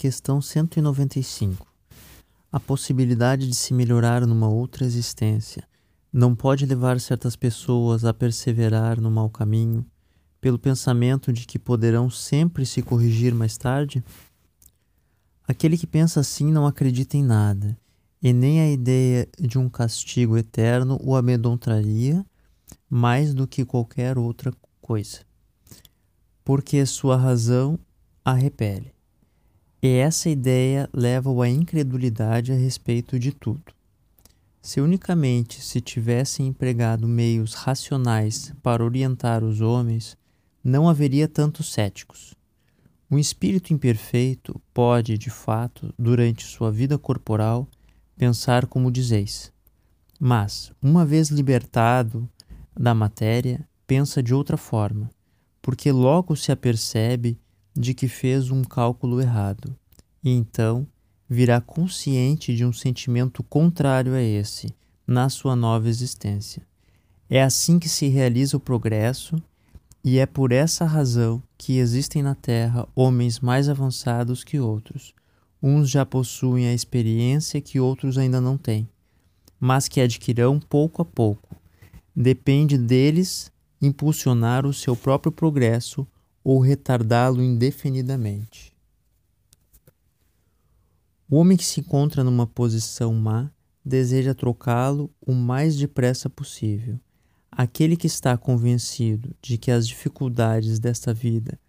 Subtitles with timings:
[0.00, 1.66] Questão 195.
[2.52, 5.64] A possibilidade de se melhorar numa outra existência
[6.12, 9.84] não pode levar certas pessoas a perseverar no mau caminho,
[10.40, 14.04] pelo pensamento de que poderão sempre se corrigir mais tarde?
[15.48, 17.76] Aquele que pensa assim não acredita em nada,
[18.22, 22.24] e nem a ideia de um castigo eterno o amedrontaria
[22.88, 25.22] mais do que qualquer outra coisa,
[26.44, 27.76] porque sua razão
[28.24, 28.96] a repele.
[29.80, 33.72] E essa ideia leva-o à incredulidade a respeito de tudo.
[34.60, 40.16] Se unicamente se tivessem empregado meios racionais para orientar os homens,
[40.64, 42.34] não haveria tantos céticos.
[43.08, 47.68] Um espírito imperfeito pode, de fato, durante sua vida corporal,
[48.16, 49.52] pensar como dizeis.
[50.20, 52.28] Mas, uma vez libertado
[52.76, 55.08] da matéria, pensa de outra forma,
[55.62, 57.38] porque logo se apercebe
[57.76, 59.76] de que fez um cálculo errado,
[60.22, 60.86] e então
[61.28, 64.74] virá consciente de um sentimento contrário a esse
[65.06, 66.66] na sua nova existência.
[67.30, 69.36] É assim que se realiza o progresso
[70.02, 75.14] e é por essa razão que existem na Terra homens mais avançados que outros.
[75.62, 78.88] Uns já possuem a experiência que outros ainda não têm,
[79.60, 81.56] mas que adquirão pouco a pouco.
[82.14, 83.52] Depende deles
[83.82, 86.06] impulsionar o seu próprio progresso
[86.48, 88.74] ou retardá-lo indefinidamente.
[91.28, 93.50] O homem que se encontra numa posição má
[93.84, 96.98] deseja trocá-lo o mais depressa possível
[97.52, 101.60] Aquele que está convencido de que as dificuldades desta vida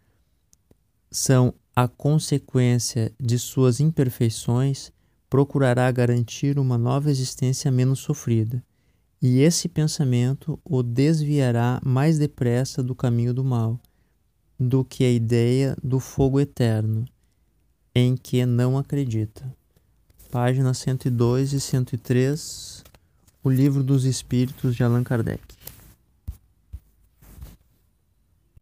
[1.11, 4.93] são a consequência de suas imperfeições,
[5.29, 8.63] procurará garantir uma nova existência menos sofrida,
[9.21, 13.77] e esse pensamento o desviará mais depressa do caminho do mal
[14.59, 17.05] do que a ideia do fogo eterno,
[17.95, 19.43] em que não acredita.
[20.31, 22.83] Páginas 102 e 103,
[23.43, 25.41] O Livro dos Espíritos de Allan Kardec.